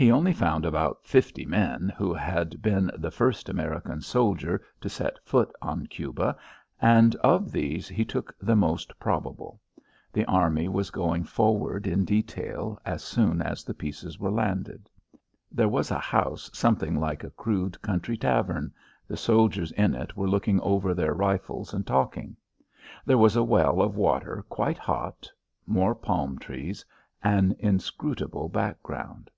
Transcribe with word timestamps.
He 0.00 0.12
only 0.12 0.32
found 0.32 0.64
about 0.64 1.04
fifty 1.04 1.44
men 1.44 1.92
who 1.96 2.14
had 2.14 2.62
been 2.62 2.88
the 2.96 3.10
first 3.10 3.48
American 3.48 4.00
soldier 4.00 4.62
to 4.80 4.88
set 4.88 5.16
foot 5.24 5.50
on 5.60 5.88
Cuba, 5.88 6.36
and 6.80 7.16
of 7.16 7.50
these 7.50 7.88
he 7.88 8.04
took 8.04 8.32
the 8.40 8.54
most 8.54 8.96
probable. 9.00 9.60
The 10.12 10.24
army 10.26 10.68
was 10.68 10.92
going 10.92 11.24
forward 11.24 11.88
in 11.88 12.04
detail, 12.04 12.78
as 12.84 13.02
soon 13.02 13.42
as 13.42 13.64
the 13.64 13.74
pieces 13.74 14.20
were 14.20 14.30
landed. 14.30 14.88
There 15.50 15.66
was 15.68 15.90
a 15.90 15.98
house 15.98 16.48
something 16.54 17.00
like 17.00 17.24
a 17.24 17.30
crude 17.30 17.82
country 17.82 18.16
tavern 18.16 18.72
the 19.08 19.16
soldiers 19.16 19.72
in 19.72 19.96
it 19.96 20.16
were 20.16 20.30
looking 20.30 20.60
over 20.60 20.94
their 20.94 21.12
rifles 21.12 21.74
and 21.74 21.84
talking. 21.84 22.36
There 23.04 23.18
was 23.18 23.34
a 23.34 23.42
well 23.42 23.82
of 23.82 23.96
water 23.96 24.44
quite 24.48 24.78
hot 24.78 25.28
more 25.66 25.96
palm 25.96 26.38
trees 26.38 26.84
an 27.20 27.56
inscrutable 27.58 28.48
background. 28.48 29.28